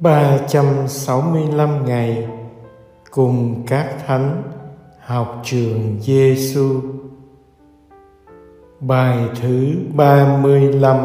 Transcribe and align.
365 0.00 1.86
ngày 1.86 2.28
cùng 3.10 3.62
các 3.66 3.96
thánh 4.06 4.42
học 5.00 5.40
trường 5.44 5.98
Giêsu. 6.00 6.80
Bài 8.80 9.18
thứ 9.40 9.76
35 9.94 10.96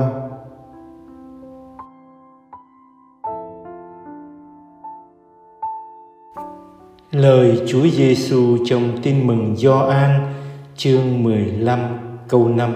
Lời 7.11 7.63
Chúa 7.67 7.87
Giêsu 7.87 8.57
trong 8.65 8.97
Tin 9.03 9.27
mừng 9.27 9.55
Gioan 9.57 10.33
chương 10.75 11.23
15 11.23 11.79
câu 12.27 12.47
5 12.47 12.75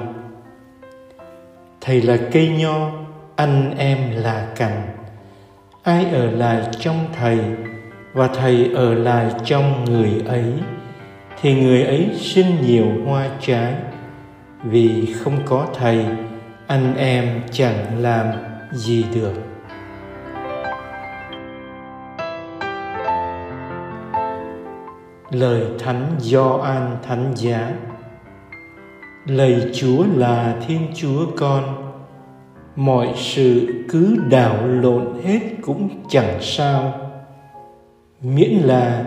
Thầy 1.81 2.01
là 2.01 2.17
cây 2.31 2.57
nho, 2.59 2.91
anh 3.35 3.75
em 3.77 4.23
là 4.23 4.53
cành 4.55 4.98
ai 5.89 6.05
ở 6.11 6.31
lại 6.31 6.61
trong 6.79 7.05
thầy 7.13 7.39
và 8.13 8.27
thầy 8.27 8.71
ở 8.75 8.93
lại 8.93 9.31
trong 9.45 9.85
người 9.85 10.23
ấy, 10.27 10.53
thì 11.41 11.61
người 11.61 11.83
ấy 11.83 12.09
sinh 12.15 12.61
nhiều 12.61 12.85
hoa 13.05 13.27
trái. 13.41 13.73
Vì 14.63 15.13
không 15.13 15.37
có 15.45 15.67
thầy, 15.75 16.05
anh 16.67 16.95
em 16.97 17.41
chẳng 17.51 18.01
làm 18.01 18.27
gì 18.71 19.05
được. 19.15 19.33
Lời 25.31 25.63
thánh 25.79 26.05
do 26.17 26.59
an 26.63 26.97
thánh 27.07 27.33
giá. 27.35 27.71
Lạy 29.25 29.61
Chúa 29.73 30.03
là 30.15 30.55
Thiên 30.67 30.87
Chúa 30.95 31.25
con 31.37 31.88
mọi 32.79 33.13
sự 33.15 33.83
cứ 33.89 34.17
đảo 34.29 34.67
lộn 34.67 35.05
hết 35.23 35.39
cũng 35.61 35.89
chẳng 36.09 36.37
sao. 36.41 36.93
Miễn 38.21 38.51
là 38.51 39.05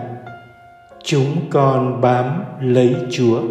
chúng 1.03 1.35
con 1.49 2.01
bám 2.01 2.43
lấy 2.59 2.95
chúa. 3.11 3.41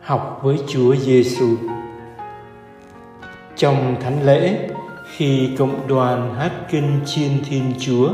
Học 0.00 0.40
với 0.42 0.58
chúa 0.66 0.96
giêsu 0.96 1.56
trong 3.56 3.96
thánh 4.00 4.22
lễ, 4.22 4.68
khi 5.06 5.50
cộng 5.58 5.88
đoàn 5.88 6.34
hát 6.34 6.52
kinh 6.70 7.00
chiên 7.04 7.30
thiên 7.48 7.72
chúa 7.78 8.10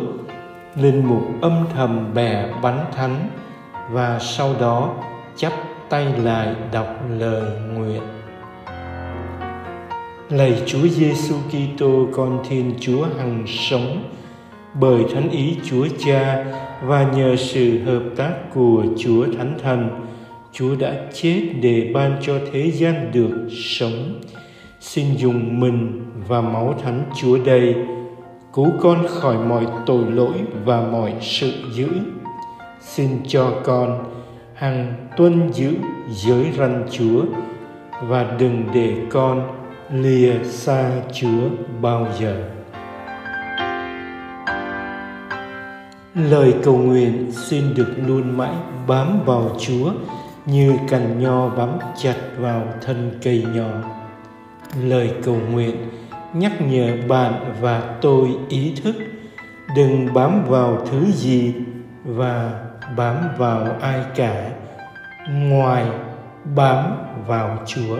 linh 0.75 1.05
mục 1.07 1.23
âm 1.41 1.67
thầm 1.75 2.15
bè 2.15 2.49
bắn 2.63 2.79
thánh 2.97 3.29
và 3.91 4.19
sau 4.21 4.55
đó 4.61 4.95
chắp 5.37 5.53
tay 5.91 6.07
lại 6.23 6.55
đọc 6.73 6.87
lời 7.19 7.51
nguyện. 7.75 8.03
Lạy 10.31 10.63
Chúa 10.67 10.89
Giêsu 10.89 11.35
Kitô, 11.49 12.07
con 12.13 12.43
Thiên 12.49 12.75
Chúa 12.81 13.07
hằng 13.19 13.45
sống. 13.47 14.03
Bởi 14.81 15.05
thánh 15.15 15.31
ý 15.31 15.57
Chúa 15.65 15.87
Cha 15.99 16.45
và 16.83 17.13
nhờ 17.17 17.37
sự 17.37 17.83
hợp 17.85 18.03
tác 18.17 18.33
của 18.55 18.85
Chúa 18.99 19.27
Thánh 19.39 19.59
Thần, 19.63 19.89
Chúa 20.53 20.77
đã 20.77 20.93
chết 21.13 21.41
để 21.61 21.91
ban 21.95 22.19
cho 22.23 22.39
thế 22.53 22.71
gian 22.71 23.11
được 23.13 23.49
sống. 23.51 24.21
Xin 24.81 25.07
dùng 25.17 25.61
mình 25.61 26.03
và 26.29 26.41
máu 26.41 26.75
thánh 26.83 27.03
Chúa 27.21 27.39
đây, 27.45 27.75
cứu 28.53 28.69
con 28.81 29.07
khỏi 29.09 29.37
mọi 29.39 29.67
tội 29.87 30.05
lỗi 30.11 30.35
và 30.65 30.81
mọi 30.81 31.15
sự 31.21 31.53
dữ. 31.73 31.89
Xin 32.81 33.09
cho 33.29 33.53
con 33.65 34.16
hằng 34.57 34.95
tuân 35.17 35.53
giữ 35.53 35.75
giới 36.09 36.53
răn 36.59 36.87
Chúa 36.91 37.25
và 38.03 38.37
đừng 38.39 38.65
để 38.75 38.97
con 39.11 39.57
lìa 39.91 40.45
xa 40.45 40.91
Chúa 41.13 41.49
bao 41.81 42.07
giờ. 42.21 42.45
Lời 46.15 46.55
cầu 46.63 46.79
nguyện 46.79 47.33
xin 47.33 47.75
được 47.75 47.95
luôn 48.07 48.37
mãi 48.37 48.55
bám 48.87 49.21
vào 49.25 49.57
Chúa 49.59 49.93
như 50.47 50.77
cành 50.89 51.21
nho 51.21 51.49
bám 51.49 51.71
chặt 51.97 52.17
vào 52.39 52.63
thân 52.81 53.19
cây 53.23 53.45
nho. 53.55 53.71
Lời 54.83 55.11
cầu 55.25 55.37
nguyện 55.53 55.77
nhắc 56.35 56.53
nhở 56.61 56.97
bạn 57.09 57.55
và 57.61 57.97
tôi 58.01 58.29
ý 58.49 58.73
thức 58.83 58.95
đừng 59.77 60.15
bám 60.15 60.45
vào 60.49 60.87
thứ 60.91 61.07
gì 61.13 61.55
và 62.05 62.66
bám 62.97 63.17
vào 63.39 63.67
ai 63.81 64.01
cả 64.15 64.51
ngoài 65.29 65.87
bám 66.57 66.97
vào 67.27 67.59
Chúa. 67.67 67.97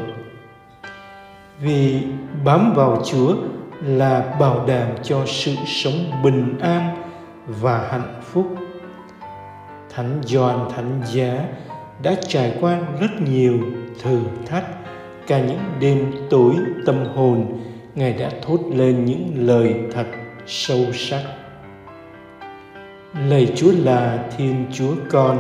Vì 1.61 2.03
bám 2.45 2.73
vào 2.75 3.03
Chúa 3.05 3.35
là 3.83 4.37
bảo 4.41 4.67
đảm 4.67 4.89
cho 5.03 5.23
sự 5.27 5.55
sống 5.67 6.23
bình 6.23 6.59
an 6.61 6.97
và 7.47 7.89
hạnh 7.91 8.21
phúc. 8.23 8.47
Thánh 9.95 10.21
Gioan 10.25 10.59
Thánh 10.77 11.01
Giá 11.05 11.45
đã 12.03 12.15
trải 12.29 12.55
qua 12.61 12.79
rất 13.01 13.21
nhiều 13.21 13.59
thử 14.03 14.21
thách, 14.47 14.65
cả 15.27 15.41
những 15.41 15.61
đêm 15.81 16.13
tối 16.31 16.55
tâm 16.87 17.05
hồn, 17.15 17.59
Ngài 17.95 18.13
đã 18.13 18.31
thốt 18.43 18.61
lên 18.75 19.05
những 19.05 19.33
lời 19.37 19.75
thật 19.95 20.07
sâu 20.47 20.85
sắc 20.93 21.23
lạy 23.25 23.53
chúa 23.57 23.73
là 23.85 24.25
thiên 24.37 24.67
chúa 24.73 24.95
con, 25.11 25.39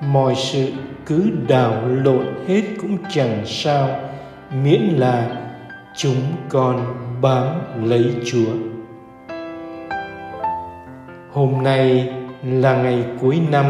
mọi 0.00 0.34
sự 0.34 0.72
cứ 1.06 1.30
đảo 1.48 1.88
lộn 1.88 2.26
hết 2.46 2.62
cũng 2.80 2.96
chẳng 3.10 3.42
sao, 3.44 3.88
miễn 4.62 4.80
là 4.80 5.28
chúng 5.96 6.16
con 6.48 6.94
bám 7.22 7.46
lấy 7.84 8.14
chúa. 8.24 8.52
Hôm 11.32 11.62
nay 11.62 12.12
là 12.44 12.82
ngày 12.82 13.04
cuối 13.20 13.40
năm, 13.50 13.66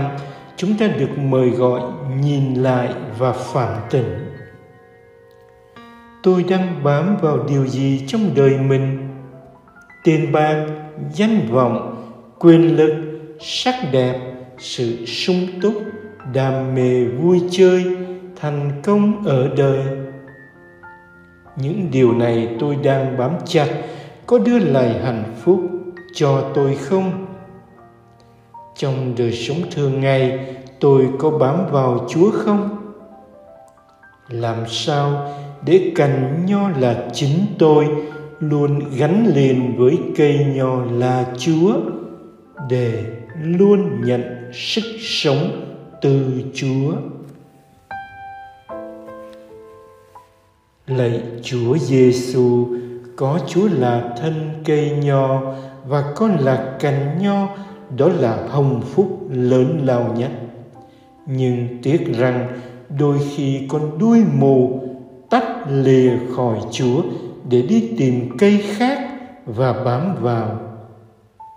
chúng 0.57 0.77
ta 0.79 0.87
được 0.87 1.19
mời 1.19 1.51
gọi 1.51 1.81
nhìn 2.21 2.55
lại 2.55 2.89
và 3.19 3.33
phản 3.33 3.81
tỉnh. 3.91 4.31
Tôi 6.23 6.45
đang 6.49 6.85
bám 6.85 7.17
vào 7.23 7.39
điều 7.49 7.67
gì 7.67 8.05
trong 8.07 8.31
đời 8.35 8.59
mình? 8.59 9.09
Tiền 10.05 10.33
bạc 10.33 10.67
danh 11.13 11.41
vọng, 11.51 12.05
quyền 12.39 12.77
lực 12.77 13.14
sắc 13.41 13.75
đẹp, 13.93 14.21
sự 14.59 15.07
sung 15.07 15.47
túc, 15.63 15.75
đam 16.35 16.75
mê 16.75 17.05
vui 17.05 17.41
chơi, 17.51 17.85
thành 18.41 18.71
công 18.83 19.27
ở 19.27 19.49
đời. 19.57 19.85
Những 21.57 21.89
điều 21.93 22.13
này 22.13 22.49
tôi 22.61 22.77
đang 22.83 23.19
bám 23.19 23.33
chặt, 23.45 23.69
có 24.27 24.39
đưa 24.39 24.59
lại 24.59 25.01
hạnh 25.05 25.25
phúc 25.43 25.61
cho 26.15 26.51
tôi 26.55 26.75
không? 26.75 27.27
Trong 28.77 29.15
đời 29.19 29.33
sống 29.33 29.57
thường 29.71 30.01
ngày, 30.01 30.55
tôi 30.81 31.09
có 31.19 31.31
bám 31.31 31.67
vào 31.71 32.07
chúa 32.09 32.31
không? 32.31 32.93
Làm 34.29 34.57
sao 34.69 35.29
để 35.67 35.93
cành 35.97 36.47
nho 36.47 36.69
là 36.69 37.09
chính 37.13 37.47
tôi, 37.59 37.89
luôn 38.41 38.81
gắn 38.97 39.27
liền 39.35 39.77
với 39.77 39.99
cây 40.17 40.47
nho 40.55 40.85
là 40.85 41.27
chúa? 41.39 41.75
Để 42.71 43.05
luôn 43.43 44.05
nhận 44.05 44.51
sức 44.53 44.85
sống 45.01 45.75
từ 46.01 46.43
Chúa. 46.55 46.93
Lạy 50.87 51.23
Chúa 51.43 51.79
Giêsu, 51.79 52.67
có 53.17 53.39
Chúa 53.47 53.69
là 53.69 54.15
thân 54.21 54.63
cây 54.65 54.91
nho 55.03 55.41
và 55.87 56.05
con 56.17 56.37
là 56.39 56.77
cành 56.81 57.19
nho, 57.23 57.49
đó 57.97 58.09
là 58.09 58.47
hồng 58.49 58.83
phúc 58.95 59.29
lớn 59.31 59.81
lao 59.85 60.15
nhất. 60.19 60.31
Nhưng 61.27 61.69
tiếc 61.83 62.15
rằng 62.19 62.61
đôi 62.99 63.19
khi 63.37 63.67
con 63.69 63.99
đuôi 63.99 64.25
mù 64.35 64.81
tắt 65.31 65.45
lìa 65.69 66.13
khỏi 66.37 66.59
Chúa 66.73 67.03
để 67.49 67.63
đi 67.63 67.95
tìm 67.99 68.37
cây 68.39 68.65
khác 68.77 68.99
và 69.47 69.73
bám 69.73 70.15
vào 70.21 70.61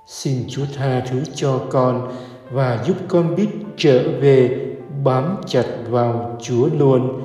Xin 0.07 0.45
Chúa 0.49 0.65
tha 0.75 0.99
thứ 0.99 1.23
cho 1.35 1.61
con 1.69 2.11
và 2.51 2.83
giúp 2.85 2.97
con 3.07 3.35
biết 3.35 3.47
trở 3.77 4.03
về 4.19 4.65
bám 5.03 5.35
chặt 5.47 5.65
vào 5.89 6.37
Chúa 6.41 6.69
luôn 6.79 7.21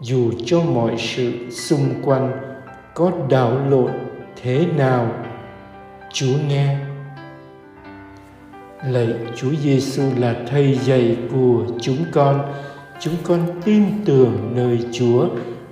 dù 0.00 0.32
cho 0.46 0.60
mọi 0.60 0.94
sự 0.98 1.50
xung 1.50 2.02
quanh 2.04 2.32
có 2.94 3.12
đảo 3.28 3.58
lộn 3.70 3.90
thế 4.42 4.66
nào. 4.76 5.10
Chúa 6.12 6.34
nghe. 6.48 6.78
Lạy 8.86 9.14
Chúa 9.36 9.52
Giêsu 9.62 10.02
là 10.18 10.34
thầy 10.46 10.78
dạy 10.78 11.16
của 11.32 11.64
chúng 11.80 12.04
con. 12.12 12.54
Chúng 13.00 13.14
con 13.24 13.60
tin 13.64 13.84
tưởng 14.04 14.52
nơi 14.54 14.78
Chúa. 14.92 15.28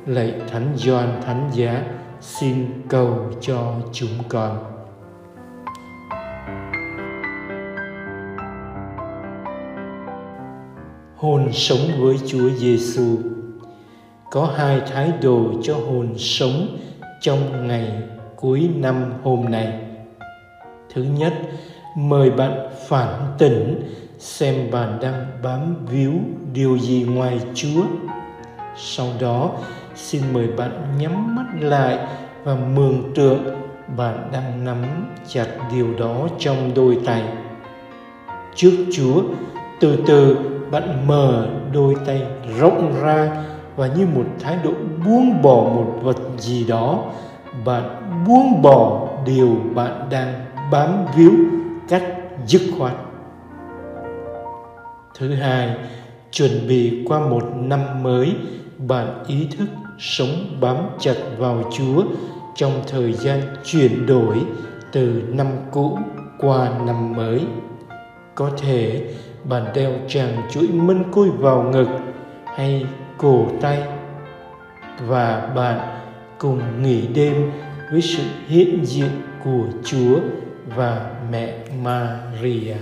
Lạy 0.06 0.34
Thánh 0.50 0.72
Gioan 0.76 1.20
Thánh 1.26 1.50
Giá, 1.54 1.82
xin 2.20 2.66
cầu 2.88 3.30
cho 3.40 3.74
chúng 3.92 4.18
con. 4.28 4.73
Hồn 11.16 11.52
sống 11.52 11.80
với 11.98 12.18
Chúa 12.26 12.50
Giêsu. 12.50 13.16
Có 14.30 14.52
hai 14.56 14.80
thái 14.80 15.12
độ 15.22 15.50
cho 15.62 15.74
hồn 15.74 16.08
sống 16.18 16.78
trong 17.20 17.68
ngày 17.68 17.92
cuối 18.36 18.70
năm 18.76 19.12
hôm 19.22 19.44
nay. 19.50 19.72
Thứ 20.94 21.02
nhất, 21.02 21.34
mời 21.96 22.30
bạn 22.30 22.68
phản 22.88 23.34
tỉnh 23.38 23.82
xem 24.18 24.70
bạn 24.70 24.98
đang 25.02 25.26
bám 25.42 25.86
víu 25.86 26.12
điều 26.52 26.78
gì 26.78 27.06
ngoài 27.08 27.40
chúa. 27.54 27.82
Sau 28.76 29.06
đó, 29.20 29.50
xin 29.94 30.22
mời 30.32 30.46
bạn 30.46 30.98
nhắm 30.98 31.36
mắt 31.36 31.46
lại 31.60 31.98
và 32.44 32.54
mường 32.54 33.12
tượng 33.14 33.44
bạn 33.96 34.28
đang 34.32 34.64
nắm 34.64 34.84
chặt 35.28 35.46
điều 35.74 35.94
đó 35.98 36.28
trong 36.38 36.74
đôi 36.74 36.98
tay. 37.04 37.22
Trước 38.54 38.76
chúa, 38.92 39.22
từ 39.80 39.96
từ 40.06 40.36
bạn 40.74 41.06
mở 41.06 41.48
đôi 41.72 41.96
tay 42.06 42.22
rộng 42.58 42.94
ra 43.02 43.44
và 43.76 43.86
như 43.86 44.06
một 44.14 44.24
thái 44.40 44.58
độ 44.64 44.70
buông 45.06 45.42
bỏ 45.42 45.54
một 45.54 45.98
vật 46.02 46.16
gì 46.38 46.64
đó. 46.64 47.04
Bạn 47.64 48.12
buông 48.26 48.62
bỏ 48.62 49.08
điều 49.26 49.56
bạn 49.74 50.08
đang 50.10 50.34
bám 50.70 51.06
víu 51.16 51.32
cách 51.88 52.02
dứt 52.46 52.60
khoát. 52.78 52.92
Thứ 55.18 55.34
hai, 55.34 55.76
chuẩn 56.30 56.50
bị 56.68 57.04
qua 57.08 57.20
một 57.20 57.42
năm 57.54 58.02
mới, 58.02 58.34
bạn 58.78 59.24
ý 59.26 59.48
thức 59.58 59.68
sống 59.98 60.58
bám 60.60 60.76
chặt 60.98 61.16
vào 61.38 61.70
chúa 61.72 62.04
trong 62.54 62.72
thời 62.86 63.12
gian 63.12 63.40
chuyển 63.64 64.06
đổi 64.06 64.36
từ 64.92 65.22
năm 65.32 65.46
cũ 65.70 65.98
qua 66.38 66.70
năm 66.86 67.16
mới. 67.16 67.40
Có 68.34 68.50
thể 68.58 69.08
bạn 69.44 69.64
đeo 69.74 69.92
tràng 70.08 70.42
chuỗi 70.50 70.68
mân 70.68 71.04
côi 71.12 71.30
vào 71.30 71.62
ngực 71.62 71.88
hay 72.44 72.86
cổ 73.18 73.46
tay 73.60 73.82
và 75.06 75.52
bạn 75.54 75.78
cùng 76.38 76.82
nghỉ 76.82 77.06
đêm 77.06 77.50
với 77.92 78.02
sự 78.02 78.22
hiện 78.46 78.84
diện 78.84 79.10
của 79.44 79.64
Chúa 79.84 80.20
và 80.76 81.10
mẹ 81.30 81.54
Maria. 81.82 82.76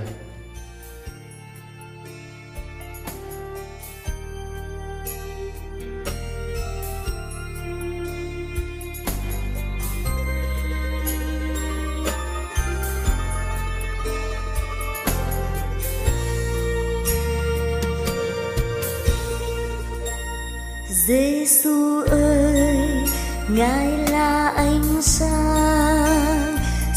Giêsu 21.52 22.00
ơi, 22.10 22.76
Ngài 23.48 23.88
là 24.10 24.52
ánh 24.56 25.02
sáng, 25.02 26.56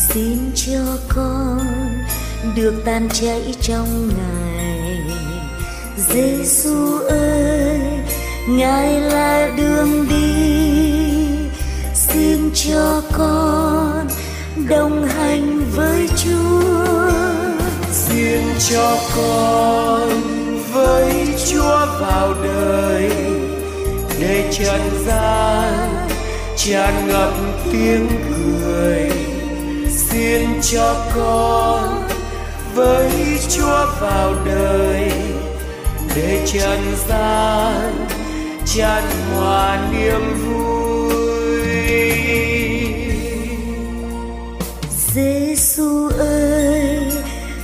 xin 0.09 0.37
cho 0.55 0.97
con 1.15 1.59
được 2.55 2.81
tan 2.85 3.09
chảy 3.09 3.55
trong 3.61 4.09
Ngài. 4.17 4.99
Giêsu 5.97 6.99
ơi, 7.09 7.79
Ngài 8.49 9.01
là 9.01 9.49
đường 9.57 10.09
đi, 10.09 10.95
xin 11.93 12.51
cho 12.53 13.01
con 13.17 14.07
đồng 14.69 15.07
hành 15.07 15.61
với 15.75 16.09
Chúa. 16.23 17.11
Xin 17.91 18.41
cho 18.69 18.97
con 19.15 20.09
với 20.73 21.27
Chúa 21.45 21.85
vào 21.99 22.33
đời 22.43 23.14
trần 24.57 25.05
gian 25.05 26.07
tràn 26.57 27.07
ngập 27.07 27.33
tiếng 27.71 28.07
cười. 28.29 29.09
Xin 29.89 30.61
cho 30.61 31.05
con 31.15 32.07
với 32.75 33.11
chúa 33.49 33.85
vào 34.01 34.33
đời 34.45 35.11
để 36.15 36.47
trần 36.53 36.79
gian 37.07 38.07
tràn 38.65 39.03
hòa 39.33 39.89
niềm 39.91 40.37
vui. 40.45 40.85
Giêsu 45.13 46.09
ơi, 46.19 46.99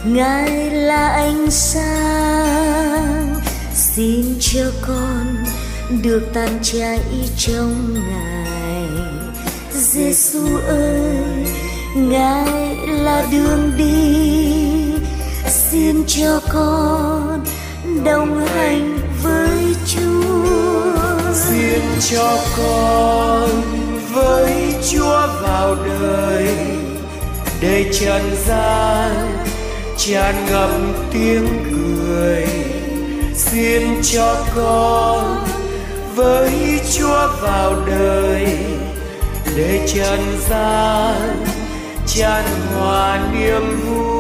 Ngài 0.06 0.70
là 0.70 1.08
ánh 1.10 1.52
sáng, 1.52 3.36
xin 3.74 4.36
cho 4.40 4.72
con 4.88 5.36
được 6.02 6.22
tan 6.34 6.60
chảy 6.64 7.00
trong 7.38 7.94
ngài 7.94 8.52
Giêsu 9.74 10.58
ơi, 10.68 11.46
ngài 11.96 12.76
là 12.88 13.26
đường 13.32 13.72
đi. 13.78 14.62
Xin 15.48 16.04
cho 16.08 16.42
con 16.54 17.46
đồng 18.06 18.48
hành 18.48 18.98
với 19.24 19.76
chúa. 19.86 21.34
Xin 21.34 21.82
cho 22.10 22.38
con 22.58 23.50
với 24.14 24.76
chúa 24.92 25.28
vào 25.42 25.76
đời. 25.76 26.48
Để 27.62 27.86
trần 28.00 28.22
gian, 28.48 29.46
tràn 29.98 30.46
ngập 30.50 30.72
tiếng 31.14 31.48
cười. 31.72 32.48
Xin 33.36 34.02
cho 34.04 34.46
con 34.56 35.51
với 36.16 36.80
Chúa 36.98 37.28
vào 37.42 37.76
đời 37.88 38.58
để 39.56 39.88
trần 39.94 40.20
gian 40.50 41.46
tràn 42.08 42.44
hòa 42.74 43.32
niềm 43.34 43.80
vui. 43.86 44.12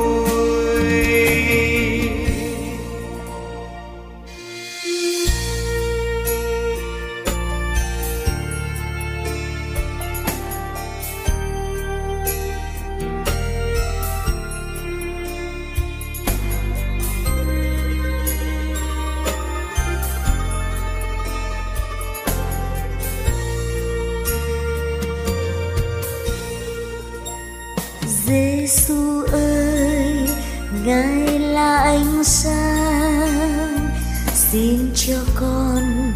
Là 32.21 32.25
sáng, 32.25 33.89
xin 34.35 34.91
cho 34.95 35.17
con 35.35 36.11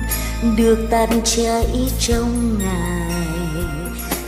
được 0.57 0.87
tan 0.91 1.21
chảy 1.23 1.89
trong 1.99 2.59
Ngài. 2.59 3.65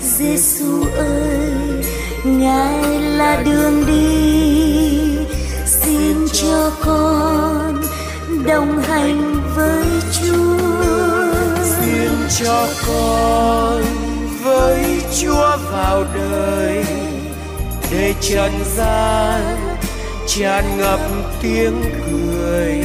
Giêsu 0.02 0.84
ơi, 0.98 1.84
Ngài 2.26 3.00
là 3.00 3.44
đường 3.46 3.86
đi, 3.88 5.18
xin 5.66 6.28
cho 6.34 6.72
con 6.86 7.82
đồng 8.46 8.82
hành 8.82 9.42
với 9.56 9.86
Chúa. 10.12 10.58
Xin 11.64 12.12
cho 12.40 12.68
con 12.88 13.84
với 14.44 15.02
Chúa 15.22 15.58
vào 15.72 16.06
đời 16.16 16.86
để 17.92 18.14
trần 18.22 18.52
gian 18.76 19.67
tràn 20.28 20.78
ngập 20.78 21.00
tiếng 21.42 21.82
cười. 22.12 22.84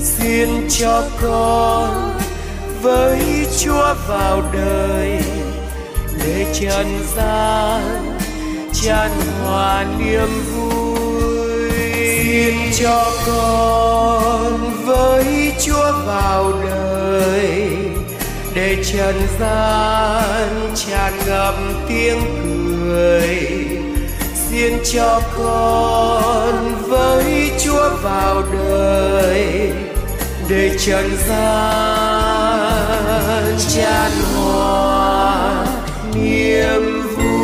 Xin 0.00 0.48
cho 0.68 1.02
con 1.22 2.18
với 2.82 3.46
chúa 3.58 3.94
vào 4.08 4.42
đời, 4.52 5.22
để 6.24 6.46
trần 6.60 6.86
gian, 7.16 8.18
tràn 8.72 9.10
hòa 9.42 9.84
niềm 9.98 10.28
vui. 10.54 11.70
Xin 12.24 12.54
cho 12.80 13.12
con 13.26 14.72
với 14.84 15.52
chúa 15.66 15.92
vào 16.06 16.52
đời, 16.64 17.68
để 18.54 18.84
trần 18.92 19.14
gian, 19.40 20.72
tràn 20.74 21.12
ngập 21.26 21.54
tiếng 21.88 22.20
cười 22.84 23.63
xin 24.64 24.78
cho 24.92 25.20
con 25.38 26.82
với 26.88 27.50
Chúa 27.64 27.90
vào 28.02 28.42
đời 28.52 29.72
để 30.48 30.76
trần 30.78 31.10
gian 31.28 31.54
tràn 33.68 34.10
hòa 34.34 35.66
niềm 36.14 37.02
vui. 37.16 37.43